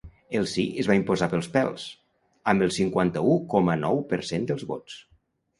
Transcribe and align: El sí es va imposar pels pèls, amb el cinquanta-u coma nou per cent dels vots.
El 0.37 0.45
sí 0.51 0.63
es 0.83 0.87
va 0.91 0.95
imposar 0.99 1.27
pels 1.33 1.49
pèls, 1.57 1.83
amb 2.53 2.65
el 2.69 2.73
cinquanta-u 2.79 3.39
coma 3.55 3.79
nou 3.85 4.03
per 4.15 4.23
cent 4.31 4.49
dels 4.53 4.67
vots. 4.73 4.99